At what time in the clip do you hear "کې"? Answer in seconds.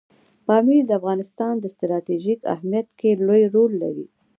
2.99-3.09